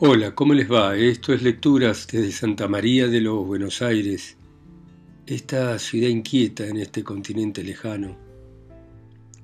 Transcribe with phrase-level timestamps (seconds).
[0.00, 0.96] Hola, ¿cómo les va?
[0.96, 4.36] Esto es Lecturas desde Santa María de los Buenos Aires,
[5.26, 8.16] esta ciudad inquieta en este continente lejano.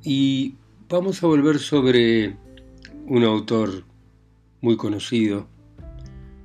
[0.04, 0.54] Y
[0.88, 2.36] vamos a volver sobre
[3.04, 3.82] un autor
[4.60, 5.48] muy conocido,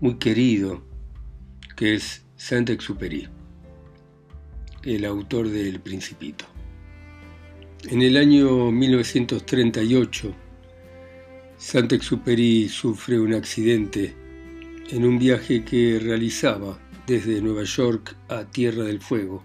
[0.02, 0.82] muy querido,
[1.76, 3.28] que es Saint-Exupéry,
[4.86, 6.46] el autor del Principito.
[7.84, 10.34] En el año 1938,
[11.60, 14.16] Saint-Exupéry sufre un accidente
[14.92, 19.44] en un viaje que realizaba desde Nueva York a Tierra del Fuego.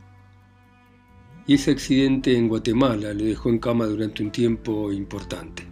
[1.44, 5.64] Y ese accidente en Guatemala lo dejó en cama durante un tiempo importante.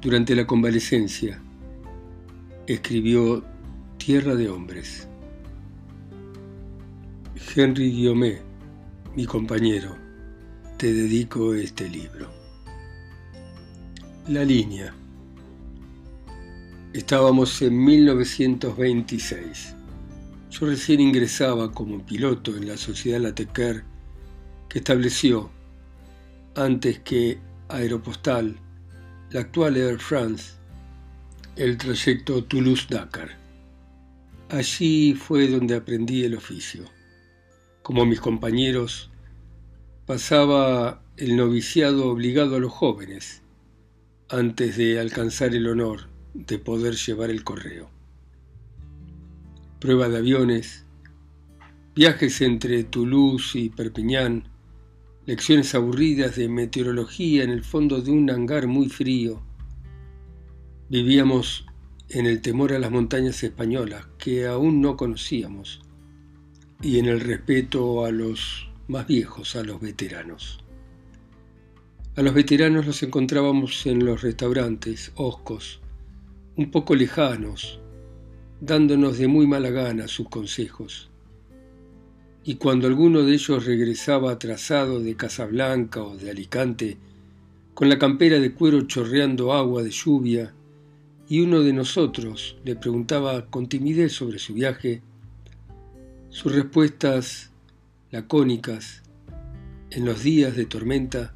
[0.00, 1.40] Durante la convalecencia,
[2.66, 3.44] escribió
[3.98, 5.06] Tierra de Hombres.
[7.54, 8.40] Henry Guiomé,
[9.14, 9.96] mi compañero,
[10.78, 12.28] te dedico este libro.
[14.26, 14.92] La línea.
[16.92, 19.74] Estábamos en 1926.
[20.50, 23.82] Yo recién ingresaba como piloto en la sociedad Lateker
[24.68, 25.50] que estableció,
[26.54, 27.38] antes que
[27.70, 28.56] Aeropostal,
[29.30, 30.52] la actual Air France,
[31.56, 33.38] el trayecto Toulouse-Dakar.
[34.50, 36.84] Allí fue donde aprendí el oficio.
[37.82, 39.10] Como mis compañeros,
[40.04, 43.40] pasaba el noviciado obligado a los jóvenes,
[44.28, 47.90] antes de alcanzar el honor de poder llevar el correo.
[49.80, 50.86] Prueba de aviones,
[51.94, 54.48] viajes entre Toulouse y Perpiñán,
[55.26, 59.42] lecciones aburridas de meteorología en el fondo de un hangar muy frío.
[60.88, 61.66] Vivíamos
[62.08, 65.80] en el temor a las montañas españolas que aún no conocíamos
[66.82, 70.58] y en el respeto a los más viejos, a los veteranos.
[72.16, 75.81] A los veteranos los encontrábamos en los restaurantes, hoscos,
[76.56, 77.80] un poco lejanos,
[78.60, 81.10] dándonos de muy mala gana sus consejos.
[82.44, 86.98] Y cuando alguno de ellos regresaba atrasado de Casablanca o de Alicante,
[87.72, 90.52] con la campera de cuero chorreando agua de lluvia,
[91.28, 95.00] y uno de nosotros le preguntaba con timidez sobre su viaje,
[96.28, 97.50] sus respuestas
[98.10, 99.02] lacónicas
[99.90, 101.34] en los días de tormenta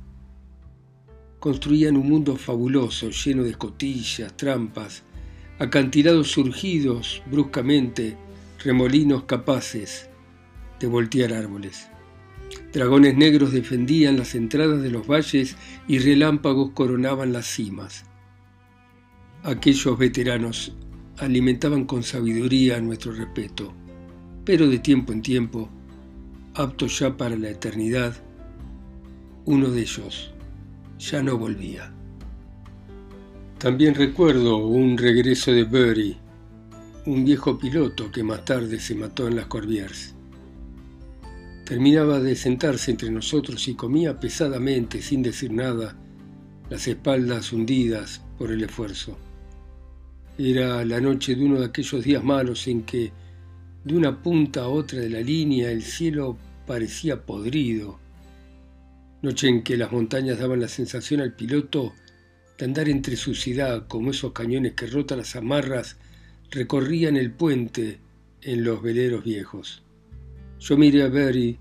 [1.38, 5.04] construían un mundo fabuloso lleno de escotillas, trampas,
[5.58, 8.16] acantilados surgidos bruscamente,
[8.62, 10.08] remolinos capaces
[10.78, 11.88] de voltear árboles.
[12.72, 15.56] Dragones negros defendían las entradas de los valles
[15.88, 18.04] y relámpagos coronaban las cimas.
[19.42, 20.74] Aquellos veteranos
[21.18, 23.72] alimentaban con sabiduría nuestro respeto,
[24.44, 25.70] pero de tiempo en tiempo,
[26.54, 28.14] aptos ya para la eternidad,
[29.46, 30.32] uno de ellos
[30.98, 31.95] ya no volvía.
[33.66, 36.16] También recuerdo un regreso de Burry,
[37.04, 40.14] un viejo piloto que más tarde se mató en las Corbières.
[41.64, 45.96] Terminaba de sentarse entre nosotros y comía pesadamente, sin decir nada,
[46.70, 49.18] las espaldas hundidas por el esfuerzo.
[50.38, 53.10] Era la noche de uno de aquellos días malos en que,
[53.82, 56.38] de una punta a otra de la línea, el cielo
[56.68, 57.98] parecía podrido.
[59.22, 61.94] Noche en que las montañas daban la sensación al piloto
[62.58, 65.96] de andar entre suciedad como esos cañones que rotan las amarras
[66.50, 67.98] recorrían el puente
[68.40, 69.82] en los veleros viejos.
[70.58, 71.58] Yo miré a Berry,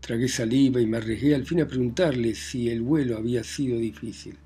[0.00, 4.36] tragué saliva y me arriesgué al fin a preguntarle si el vuelo había sido difícil.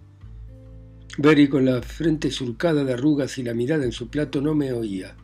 [1.19, 4.73] Berry, con la frente surcada de arrugas y la mirada en su plato, no me
[4.73, 5.15] oía.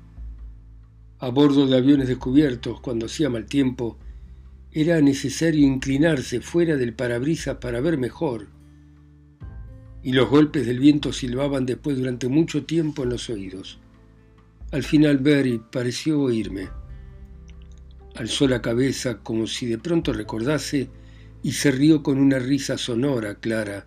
[1.19, 3.99] A bordo de aviones descubiertos, cuando hacía mal tiempo,
[4.71, 8.49] era necesario inclinarse fuera del parabrisas para ver mejor
[10.03, 13.79] y los golpes del viento silbaban después durante mucho tiempo en los oídos.
[14.73, 16.69] Al final Berry pareció oírme.
[18.17, 20.89] Alzó la cabeza como si de pronto recordase
[21.43, 23.87] y se rió con una risa sonora, clara,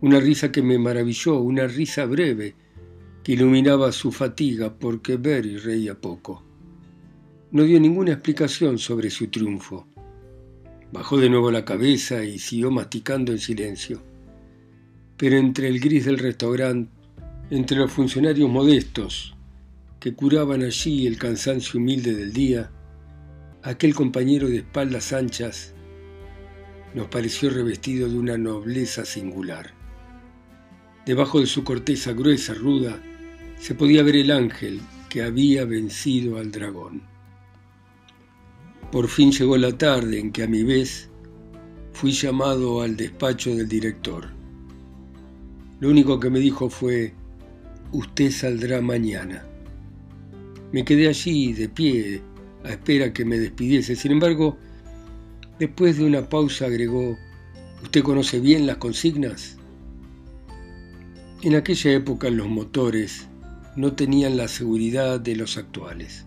[0.00, 2.54] una risa que me maravilló, una risa breve
[3.22, 6.42] que iluminaba su fatiga porque Berry reía poco.
[7.52, 9.86] No dio ninguna explicación sobre su triunfo.
[10.92, 14.09] Bajó de nuevo la cabeza y siguió masticando en silencio
[15.20, 16.90] pero entre el gris del restaurante,
[17.50, 19.36] entre los funcionarios modestos
[20.00, 22.70] que curaban allí el cansancio humilde del día,
[23.62, 25.74] aquel compañero de espaldas anchas
[26.94, 29.74] nos pareció revestido de una nobleza singular.
[31.04, 32.98] Debajo de su corteza gruesa, ruda,
[33.58, 34.80] se podía ver el ángel
[35.10, 37.02] que había vencido al dragón.
[38.90, 41.10] Por fin llegó la tarde en que a mi vez
[41.92, 44.39] fui llamado al despacho del director.
[45.80, 47.14] Lo único que me dijo fue,
[47.92, 49.44] usted saldrá mañana.
[50.72, 52.22] Me quedé allí de pie
[52.64, 53.96] a espera que me despidiese.
[53.96, 54.58] Sin embargo,
[55.58, 57.16] después de una pausa agregó,
[57.82, 59.56] ¿usted conoce bien las consignas?
[61.42, 63.26] En aquella época los motores
[63.74, 66.26] no tenían la seguridad de los actuales.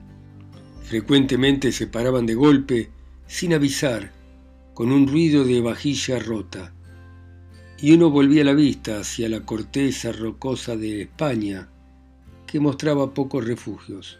[0.83, 2.89] Frecuentemente se paraban de golpe,
[3.27, 4.11] sin avisar,
[4.73, 6.72] con un ruido de vajilla rota,
[7.83, 11.67] y uno volvía la vista hacia la corteza rocosa de España,
[12.47, 14.19] que mostraba pocos refugios.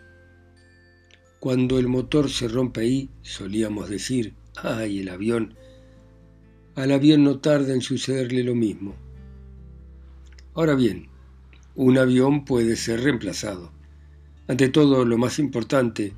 [1.40, 5.56] Cuando el motor se rompe ahí, solíamos decir, ¡ay, el avión!
[6.76, 8.96] Al avión no tarda en sucederle lo mismo.
[10.56, 11.08] Ahora bien,
[11.74, 13.72] un avión puede ser reemplazado.
[14.50, 16.12] Ante todo, lo más importante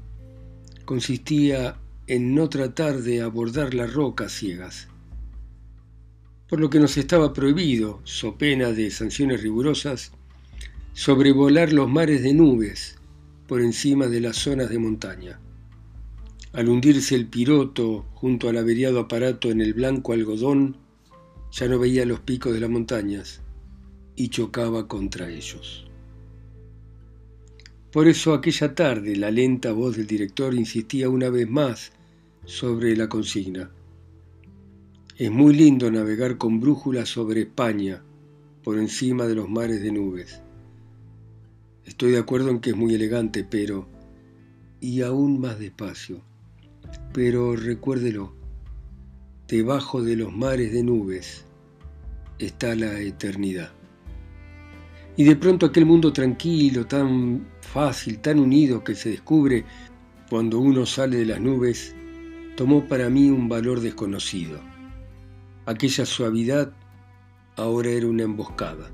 [0.83, 1.77] consistía
[2.07, 4.87] en no tratar de abordar las rocas ciegas,
[6.47, 10.11] por lo que nos estaba prohibido, so pena de sanciones rigurosas,
[10.93, 12.97] sobrevolar los mares de nubes
[13.47, 15.39] por encima de las zonas de montaña.
[16.53, 20.77] Al hundirse el piroto junto al averiado aparato en el blanco algodón,
[21.51, 23.41] ya no veía los picos de las montañas
[24.15, 25.85] y chocaba contra ellos.
[27.91, 31.91] Por eso aquella tarde la lenta voz del director insistía una vez más
[32.45, 33.71] sobre la consigna.
[35.17, 38.03] Es muy lindo navegar con brújula sobre España,
[38.65, 40.41] por encima de los mares de nubes.
[41.85, 43.87] Estoy de acuerdo en que es muy elegante, pero...
[44.81, 46.19] y aún más despacio.
[47.13, 48.33] Pero recuérdelo,
[49.47, 51.45] debajo de los mares de nubes
[52.37, 53.71] está la eternidad.
[55.15, 59.63] Y de pronto aquel mundo tranquilo, tan fácil, tan unido que se descubre
[60.29, 61.95] cuando uno sale de las nubes,
[62.57, 64.74] tomó para mí un valor desconocido.
[65.67, 66.73] Aquella suavidad
[67.55, 68.91] ahora era una emboscada.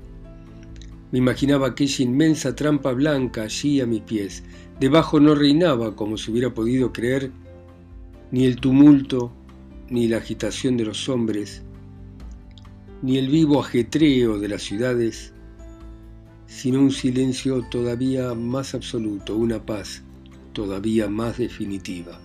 [1.10, 4.42] Me imaginaba aquella inmensa trampa blanca allí a mis pies.
[4.80, 7.30] Debajo no reinaba, como se hubiera podido creer,
[8.30, 9.30] ni el tumulto,
[9.90, 11.62] ni la agitación de los hombres,
[13.02, 15.34] ni el vivo ajetreo de las ciudades,
[16.46, 20.02] sino un silencio todavía más absoluto, una paz
[20.54, 22.18] todavía más definitiva.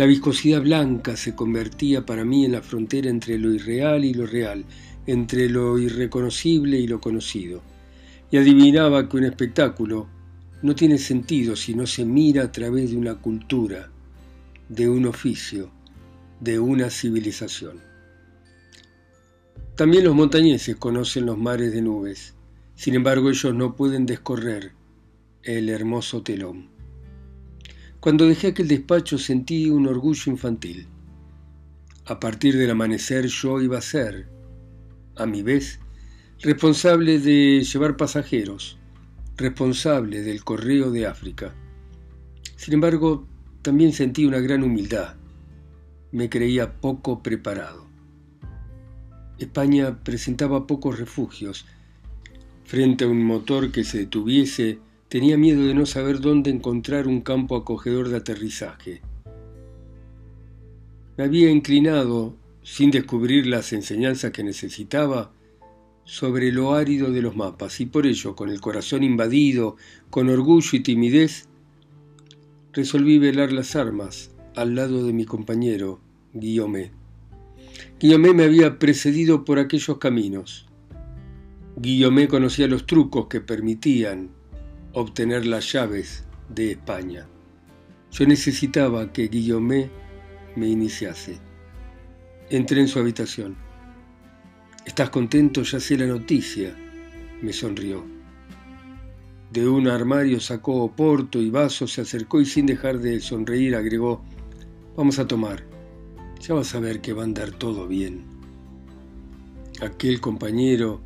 [0.00, 4.26] La viscosidad blanca se convertía para mí en la frontera entre lo irreal y lo
[4.26, 4.64] real,
[5.06, 7.60] entre lo irreconocible y lo conocido,
[8.30, 10.08] y adivinaba que un espectáculo
[10.62, 13.90] no tiene sentido si no se mira a través de una cultura,
[14.70, 15.70] de un oficio,
[16.40, 17.82] de una civilización.
[19.76, 22.32] También los montañeses conocen los mares de nubes,
[22.74, 24.72] sin embargo, ellos no pueden descorrer
[25.42, 26.69] el hermoso telón.
[28.00, 30.88] Cuando dejé aquel despacho sentí un orgullo infantil.
[32.06, 34.28] A partir del amanecer yo iba a ser,
[35.16, 35.80] a mi vez,
[36.40, 38.78] responsable de llevar pasajeros,
[39.36, 41.54] responsable del correo de África.
[42.56, 43.28] Sin embargo,
[43.62, 45.16] también sentí una gran humildad.
[46.10, 47.86] Me creía poco preparado.
[49.38, 51.66] España presentaba pocos refugios
[52.70, 54.78] Frente a un motor que se detuviese,
[55.10, 59.02] tenía miedo de no saber dónde encontrar un campo acogedor de aterrizaje.
[61.18, 65.32] Me había inclinado, sin descubrir las enseñanzas que necesitaba,
[66.04, 69.76] sobre lo árido de los mapas y por ello, con el corazón invadido,
[70.10, 71.48] con orgullo y timidez,
[72.72, 75.98] resolví velar las armas al lado de mi compañero,
[76.34, 76.92] Guillaume.
[77.98, 80.68] Guillaume me había precedido por aquellos caminos.
[81.76, 84.39] Guillaume conocía los trucos que permitían
[84.92, 87.26] obtener las llaves de España.
[88.10, 89.90] Yo necesitaba que Guillaume
[90.56, 91.38] me iniciase.
[92.48, 93.56] Entré en su habitación.
[94.84, 95.62] ¿Estás contento?
[95.62, 96.74] Ya sé la noticia,
[97.40, 98.04] me sonrió.
[99.52, 104.24] De un armario sacó oporto y vaso, se acercó y sin dejar de sonreír agregó,
[104.96, 105.64] vamos a tomar.
[106.40, 108.24] Ya vas a ver que va a andar todo bien.
[109.80, 111.00] Aquel compañero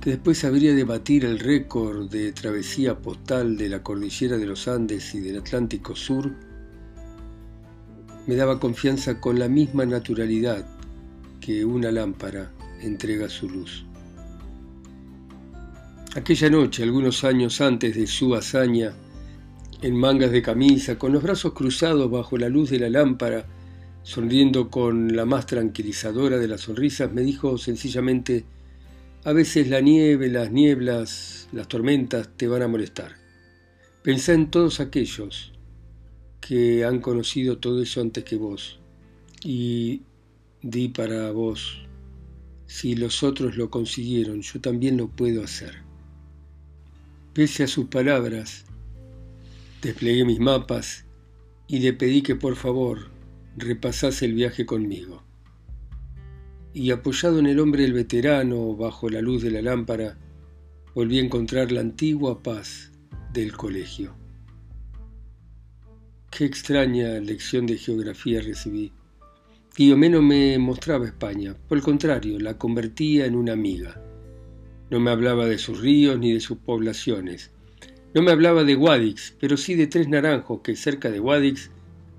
[0.00, 4.68] que después habría de batir el récord de travesía postal de la cordillera de los
[4.68, 6.32] Andes y del Atlántico Sur,
[8.26, 10.66] me daba confianza con la misma naturalidad
[11.40, 13.84] que una lámpara entrega su luz.
[16.14, 18.92] Aquella noche, algunos años antes de su hazaña,
[19.82, 23.46] en mangas de camisa, con los brazos cruzados bajo la luz de la lámpara,
[24.02, 28.44] sonriendo con la más tranquilizadora de las sonrisas, me dijo sencillamente,
[29.28, 33.16] a veces la nieve, las nieblas, las tormentas te van a molestar.
[34.02, 35.52] Pensá en todos aquellos
[36.40, 38.80] que han conocido todo eso antes que vos
[39.44, 40.00] y
[40.62, 41.82] di para vos,
[42.64, 45.74] si los otros lo consiguieron, yo también lo puedo hacer.
[47.34, 48.64] Pese a sus palabras,
[49.82, 51.04] desplegué mis mapas
[51.66, 53.10] y le pedí que por favor
[53.58, 55.27] repasase el viaje conmigo.
[56.74, 60.18] Y apoyado en el hombre del veterano, bajo la luz de la lámpara,
[60.94, 62.92] volví a encontrar la antigua paz
[63.32, 64.14] del colegio.
[66.30, 68.92] Qué extraña lección de geografía recibí.
[69.76, 74.02] Guillomé no me mostraba España, por el contrario, la convertía en una amiga.
[74.90, 77.50] No me hablaba de sus ríos ni de sus poblaciones.
[78.14, 81.70] No me hablaba de Guadix, pero sí de tres naranjos que cerca de Guadix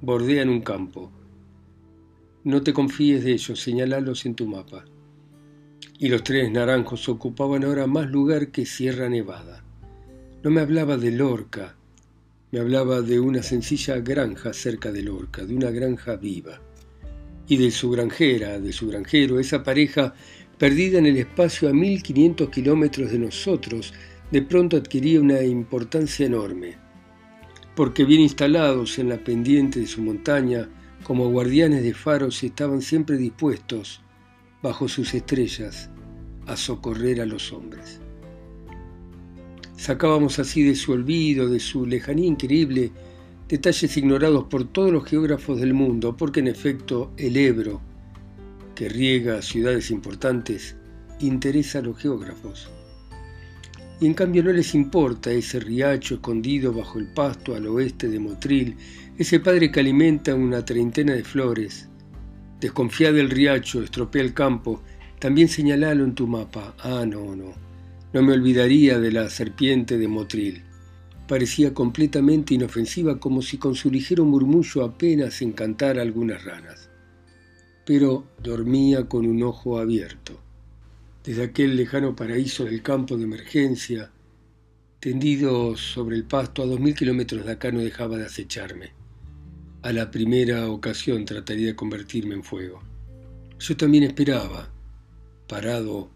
[0.01, 1.11] bordean un campo.
[2.46, 4.86] No te confíes de ellos, señalalos en tu mapa.
[5.98, 9.62] Y los tres naranjos ocupaban ahora más lugar que Sierra Nevada.
[10.41, 11.75] No me hablaba de Lorca,
[12.51, 16.62] me hablaba de una sencilla granja cerca de Lorca, de una granja viva.
[17.48, 20.13] Y de su granjera, de su granjero, esa pareja
[20.58, 23.93] perdida en el espacio a 1500 kilómetros de nosotros,
[24.31, 26.77] de pronto adquiría una importancia enorme,
[27.75, 30.69] porque bien instalados en la pendiente de su montaña,
[31.09, 33.99] como guardianes de faros estaban siempre dispuestos,
[34.61, 35.89] bajo sus estrellas,
[36.45, 37.99] a socorrer a los hombres.
[39.75, 42.91] Sacábamos así de su olvido, de su lejanía increíble,
[43.47, 47.81] detalles ignorados por todos los geógrafos del mundo, porque en efecto el Ebro,
[48.75, 50.75] que riega ciudades importantes,
[51.19, 52.69] interesa a los geógrafos.
[53.99, 58.19] Y en cambio no les importa ese riacho escondido bajo el pasto al oeste de
[58.19, 58.77] Motril,
[59.19, 61.89] ese padre que alimenta una treintena de flores.
[62.61, 64.81] Desconfía del riacho, estropea el campo,
[65.19, 66.73] también señalalo en tu mapa.
[66.79, 67.53] Ah, no, no.
[68.13, 70.63] No me olvidaría de la serpiente de Motril.
[71.27, 76.89] Parecía completamente inofensiva, como si con su ligero murmullo apenas encantara algunas ranas.
[77.85, 80.39] Pero dormía con un ojo abierto.
[81.25, 84.11] Desde aquel lejano paraíso del campo de emergencia,
[85.01, 88.97] tendido sobre el pasto a dos mil kilómetros de acá, no dejaba de acecharme.
[89.81, 92.81] A la primera ocasión trataría de convertirme en fuego.
[93.59, 94.69] Yo también esperaba,
[95.48, 96.09] parado,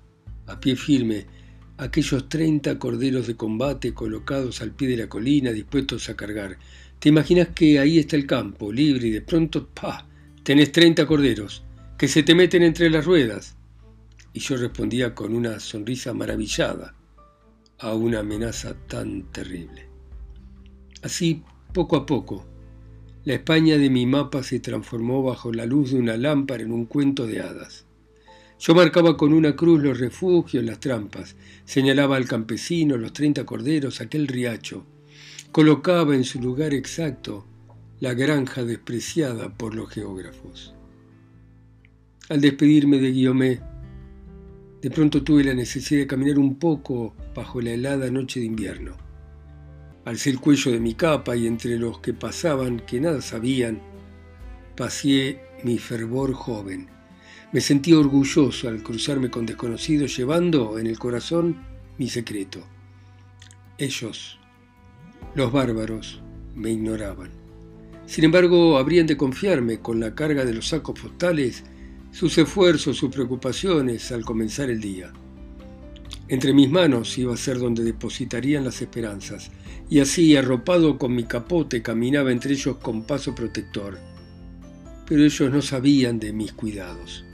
[0.47, 1.25] a pie firme,
[1.77, 6.57] aquellos treinta corderos de combate colocados al pie de la colina dispuestos a cargar.
[6.99, 10.07] Te imaginas que ahí está el campo, libre, y de pronto, ¡pa!
[10.43, 11.63] Tenés treinta corderos,
[11.97, 13.55] que se te meten entre las ruedas.
[14.33, 16.95] Y yo respondía con una sonrisa maravillada
[17.79, 19.87] a una amenaza tan terrible.
[21.01, 21.43] Así,
[21.73, 22.45] poco a poco,
[23.25, 26.85] la España de mi mapa se transformó bajo la luz de una lámpara en un
[26.85, 27.85] cuento de hadas.
[28.59, 34.01] Yo marcaba con una cruz los refugios, las trampas, señalaba al campesino, los treinta corderos,
[34.01, 34.85] aquel riacho,
[35.51, 37.45] colocaba en su lugar exacto
[37.99, 40.73] la granja despreciada por los geógrafos.
[42.29, 43.59] Al despedirme de Guillomé,
[44.81, 48.97] de pronto tuve la necesidad de caminar un poco bajo la helada noche de invierno.
[50.05, 53.81] Alcé el cuello de mi capa y entre los que pasaban, que nada sabían,
[54.75, 56.89] paseé mi fervor joven.
[57.53, 61.63] Me sentí orgulloso al cruzarme con desconocidos llevando en el corazón
[61.97, 62.59] mi secreto.
[63.77, 64.39] Ellos,
[65.35, 66.21] los bárbaros,
[66.55, 67.31] me ignoraban.
[68.05, 71.63] Sin embargo, habrían de confiarme con la carga de los sacos postales,
[72.11, 75.13] sus esfuerzos, sus preocupaciones al comenzar el día.
[76.27, 79.51] Entre mis manos iba a ser donde depositarían las esperanzas,
[79.89, 83.99] y así, arropado con mi capote, caminaba entre ellos con paso protector.
[85.05, 87.25] Pero ellos no sabían de mis cuidados.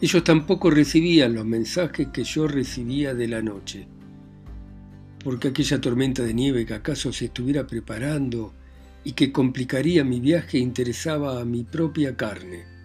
[0.00, 3.86] Ellos tampoco recibían los mensajes que yo recibía de la noche.
[5.22, 8.54] Porque aquella tormenta de nieve que acaso se estuviera preparando
[9.04, 12.79] y que complicaría mi viaje interesaba a mi propia carne.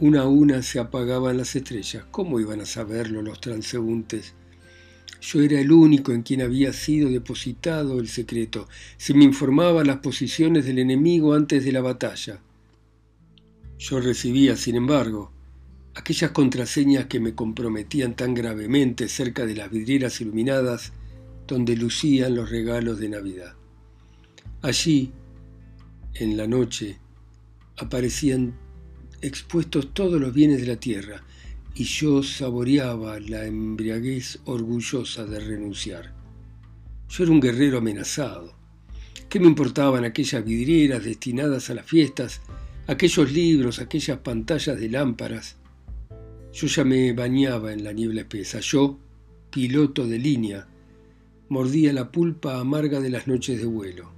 [0.00, 2.06] Una a una se apagaban las estrellas.
[2.10, 4.32] ¿Cómo iban a saberlo los transeúntes?
[5.20, 8.66] Yo era el único en quien había sido depositado el secreto.
[8.96, 12.40] Se me informaban las posiciones del enemigo antes de la batalla.
[13.78, 15.32] Yo recibía, sin embargo,
[15.94, 20.94] aquellas contraseñas que me comprometían tan gravemente cerca de las vidrieras iluminadas
[21.46, 23.54] donde lucían los regalos de Navidad.
[24.62, 25.12] Allí,
[26.14, 26.98] en la noche,
[27.76, 28.54] aparecían
[29.22, 31.22] expuestos todos los bienes de la tierra,
[31.74, 36.12] y yo saboreaba la embriaguez orgullosa de renunciar.
[37.08, 38.54] Yo era un guerrero amenazado.
[39.28, 42.40] ¿Qué me importaban aquellas vidrieras destinadas a las fiestas,
[42.86, 45.56] aquellos libros, aquellas pantallas de lámparas?
[46.52, 48.60] Yo ya me bañaba en la niebla espesa.
[48.60, 48.98] Yo,
[49.50, 50.66] piloto de línea,
[51.48, 54.10] mordía la pulpa amarga de las noches de vuelo.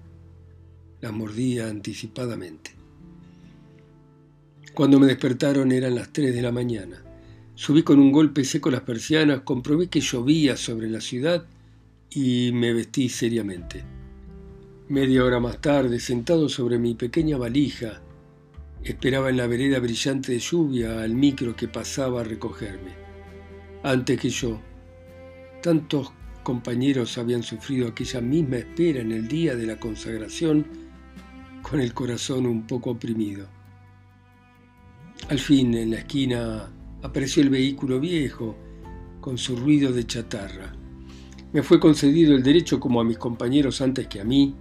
[1.00, 2.81] La mordía anticipadamente.
[4.74, 7.02] Cuando me despertaron eran las tres de la mañana.
[7.54, 11.44] Subí con un golpe seco las persianas, comprobé que llovía sobre la ciudad
[12.10, 13.84] y me vestí seriamente.
[14.88, 18.00] Media hora más tarde, sentado sobre mi pequeña valija,
[18.82, 22.92] esperaba en la vereda brillante de lluvia al micro que pasaba a recogerme.
[23.82, 24.58] Antes que yo,
[25.62, 26.12] tantos
[26.42, 30.64] compañeros habían sufrido aquella misma espera en el día de la consagración
[31.60, 33.46] con el corazón un poco oprimido.
[35.28, 36.70] Al fin, en la esquina,
[37.02, 38.56] apareció el vehículo viejo,
[39.20, 40.74] con su ruido de chatarra.
[41.52, 44.54] Me fue concedido el derecho, como a mis compañeros antes que a mí,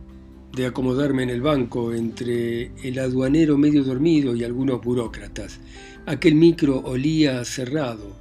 [0.55, 5.59] de acomodarme en el banco entre el aduanero medio dormido y algunos burócratas.
[6.05, 8.15] Aquel micro olía cerrado,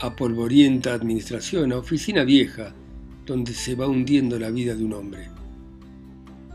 [0.00, 2.74] a polvorienta administración, a oficina vieja,
[3.26, 5.28] donde se va hundiendo la vida de un hombre.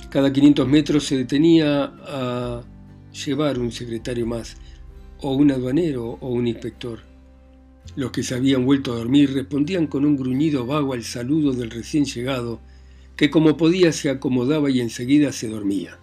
[0.09, 2.63] Cada 500 metros se detenía a
[3.25, 4.57] llevar un secretario más,
[5.21, 6.99] o un aduanero o un inspector.
[7.95, 11.71] Los que se habían vuelto a dormir respondían con un gruñido vago al saludo del
[11.71, 12.59] recién llegado,
[13.15, 15.99] que como podía se acomodaba y enseguida se dormía.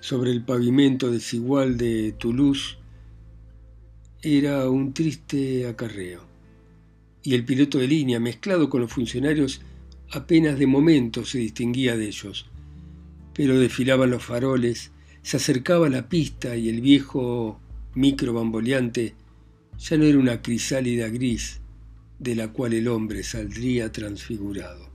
[0.00, 2.76] Sobre el pavimento desigual de Toulouse
[4.22, 6.22] era un triste acarreo,
[7.22, 9.60] y el piloto de línea, mezclado con los funcionarios,
[10.10, 12.46] apenas de momento se distinguía de ellos.
[13.34, 14.92] Pero desfilaban los faroles,
[15.22, 17.60] se acercaba la pista y el viejo
[17.96, 19.14] micro bamboleante
[19.78, 21.60] ya no era una crisálida gris
[22.18, 24.90] de la cual el hombre saldría transfigurado.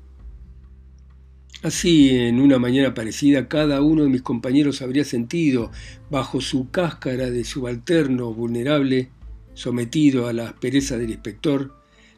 [1.64, 5.72] Así, en una mañana parecida, cada uno de mis compañeros habría sentido,
[6.10, 9.10] bajo su cáscara de subalterno vulnerable,
[9.54, 11.76] sometido a la aspereza del inspector,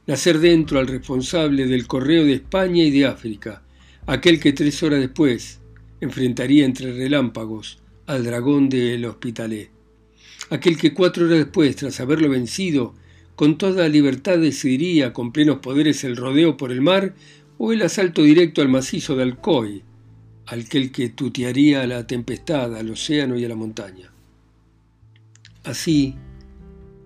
[0.07, 3.63] nacer dentro al responsable del correo de España y de África,
[4.05, 5.59] aquel que tres horas después
[5.99, 9.72] enfrentaría entre relámpagos al dragón del Hospitalet
[10.49, 12.93] aquel que cuatro horas después, tras haberlo vencido,
[13.35, 17.15] con toda libertad decidiría con plenos poderes el rodeo por el mar
[17.57, 19.83] o el asalto directo al macizo de Alcoy,
[20.45, 24.11] aquel que tutearía a la tempestad, al océano y a la montaña.
[25.63, 26.15] Así,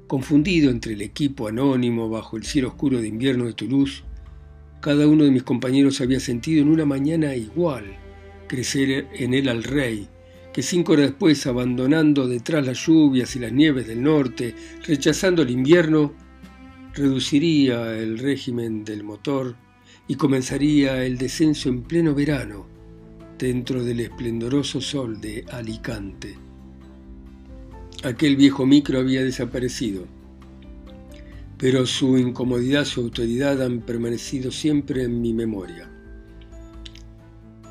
[0.07, 4.03] confundido entre el equipo anónimo bajo el cielo oscuro de invierno de Toulouse,
[4.81, 7.85] cada uno de mis compañeros había sentido en una mañana igual
[8.47, 10.07] crecer en él al rey,
[10.57, 14.55] que cinco horas después, abandonando detrás las lluvias y las nieves del norte,
[14.87, 16.15] rechazando el invierno,
[16.95, 19.55] reduciría el régimen del motor
[20.07, 22.65] y comenzaría el descenso en pleno verano
[23.37, 26.35] dentro del esplendoroso sol de Alicante.
[28.03, 30.07] Aquel viejo micro había desaparecido,
[31.59, 35.87] pero su incomodidad, su autoridad han permanecido siempre en mi memoria.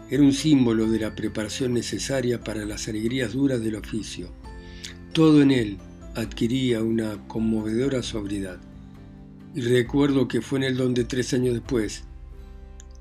[0.09, 4.31] Era un símbolo de la preparación necesaria para las alegrías duras del oficio.
[5.13, 5.79] Todo en él
[6.15, 8.61] adquiría una conmovedora sobriedad.
[9.55, 12.05] Y recuerdo que fue en el donde tres años después,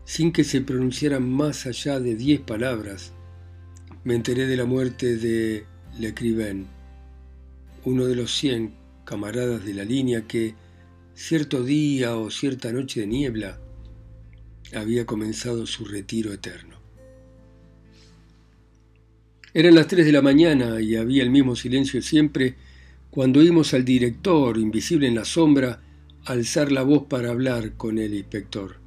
[0.03, 3.11] sin que se pronunciaran más allá de diez palabras,
[4.03, 5.65] me enteré de la muerte de
[5.99, 6.65] Lecrivain,
[7.83, 10.55] uno de los cien camaradas de la línea que,
[11.13, 13.59] cierto día o cierta noche de niebla,
[14.73, 16.84] había comenzado su retiro eterno.
[19.55, 22.55] Eran las tres de la mañana y había el mismo silencio siempre
[23.09, 25.81] cuando oímos al director, invisible en la sombra,
[26.25, 28.81] alzar la voz para hablar con el inspector.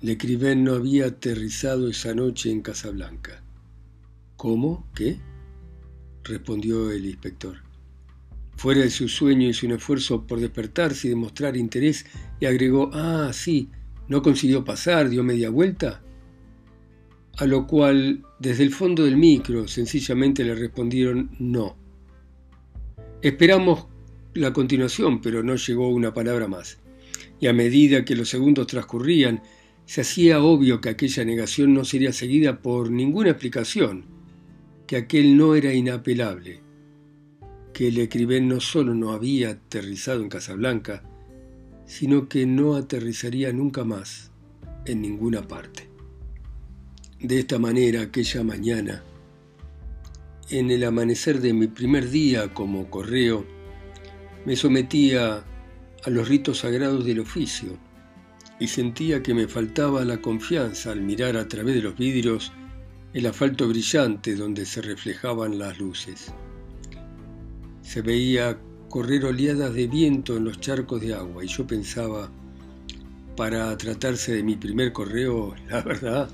[0.00, 3.42] Lecriven no había aterrizado esa noche en Casablanca.
[4.36, 4.86] ¿Cómo?
[4.94, 5.18] ¿Qué?
[6.22, 7.56] respondió el inspector.
[8.54, 12.06] Fuera de su sueño y su esfuerzo por despertarse y demostrar interés,
[12.38, 13.70] y agregó, ah, sí,
[14.06, 15.08] ¿no consiguió pasar?
[15.08, 16.04] ¿Dio media vuelta?
[17.38, 21.78] a lo cual desde el fondo del micro sencillamente le respondieron no.
[23.22, 23.86] Esperamos
[24.34, 26.78] la continuación, pero no llegó una palabra más.
[27.40, 29.42] Y a medida que los segundos transcurrían,
[29.86, 34.04] se hacía obvio que aquella negación no sería seguida por ninguna explicación,
[34.86, 36.60] que aquel no era inapelable,
[37.72, 41.02] que el escribén no solo no había aterrizado en Casablanca,
[41.86, 44.32] sino que no aterrizaría nunca más
[44.84, 45.93] en ninguna parte.
[47.24, 49.02] De esta manera, aquella mañana,
[50.50, 53.46] en el amanecer de mi primer día como correo,
[54.44, 55.42] me sometía
[56.04, 57.78] a los ritos sagrados del oficio
[58.60, 62.52] y sentía que me faltaba la confianza al mirar a través de los vidrios
[63.14, 66.30] el asfalto brillante donde se reflejaban las luces.
[67.80, 68.58] Se veía
[68.90, 72.30] correr oleadas de viento en los charcos de agua y yo pensaba,
[73.34, 76.28] para tratarse de mi primer correo, la verdad,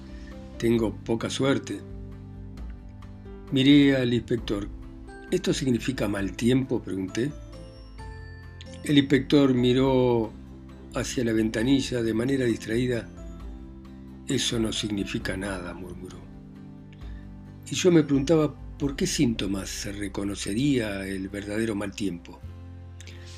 [0.61, 1.81] tengo poca suerte.
[3.51, 4.69] Miré al inspector.
[5.31, 6.83] ¿Esto significa mal tiempo?
[6.83, 7.33] pregunté.
[8.85, 10.31] El inspector miró
[10.95, 13.09] hacia la ventanilla de manera distraída
[14.29, 16.19] Eso no significa nada, murmuró.
[17.71, 22.39] Y yo me preguntaba por qué síntomas se reconocería el verdadero mal tiempo.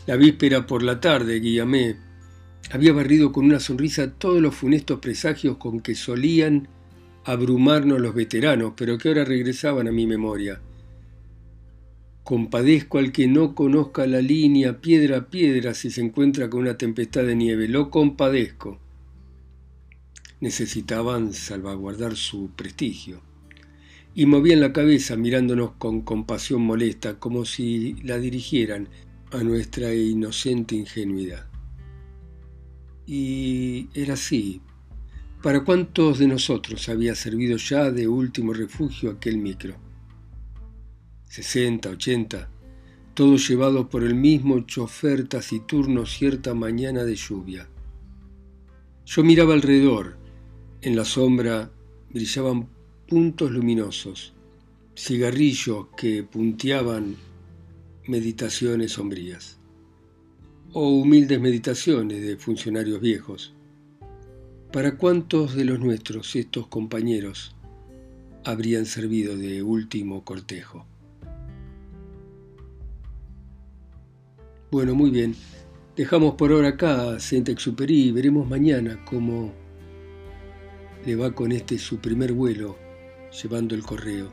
[0.07, 1.97] La víspera por la tarde, Guillamé
[2.73, 6.69] había barrido con una sonrisa todos los funestos presagios con que solían
[7.25, 10.61] abrumarnos los veteranos, pero que ahora regresaban a mi memoria.
[12.25, 16.79] Compadezco al que no conozca la línea piedra a piedra si se encuentra con una
[16.79, 17.69] tempestad de nieve.
[17.69, 18.79] Lo compadezco.
[20.41, 23.21] Necesitaban salvaguardar su prestigio.
[24.15, 28.89] Y movían la cabeza mirándonos con compasión molesta, como si la dirigieran
[29.33, 31.47] a nuestra inocente ingenuidad.
[33.07, 34.61] Y era así.
[35.43, 39.75] ¿Para cuántos de nosotros había servido ya de último refugio aquel micro?
[41.25, 42.49] 60, 80,
[43.15, 47.69] todos llevados por el mismo chofer taciturno cierta mañana de lluvia.
[49.05, 50.17] Yo miraba alrededor,
[50.81, 51.73] en la sombra
[52.11, 52.69] brillaban
[53.09, 54.35] puntos luminosos,
[54.95, 57.17] cigarrillos que punteaban
[58.07, 59.59] meditaciones sombrías,
[60.73, 63.55] o humildes meditaciones de funcionarios viejos.
[64.73, 67.55] ¿Para cuántos de los nuestros estos compañeros
[68.43, 70.87] habrían servido de último cortejo?
[74.71, 75.37] Bueno, muy bien.
[75.95, 79.53] Dejamos por ahora acá a Saint-Exupéry y veremos mañana cómo
[81.05, 82.79] le va con este su primer vuelo
[83.43, 84.33] llevando el correo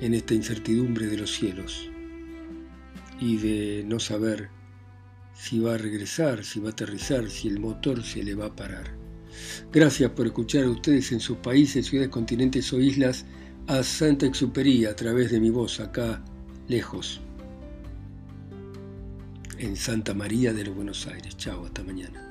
[0.00, 1.90] en esta incertidumbre de los cielos
[3.18, 4.55] y de no saber
[5.38, 8.56] si va a regresar, si va a aterrizar, si el motor se le va a
[8.56, 8.96] parar.
[9.72, 13.24] Gracias por escuchar a ustedes en sus países, ciudades, continentes o islas
[13.66, 16.22] a Saint-Exupéry a través de mi voz acá
[16.68, 17.20] lejos
[19.58, 21.36] en Santa María de los Buenos Aires.
[21.36, 22.25] Chao, hasta mañana.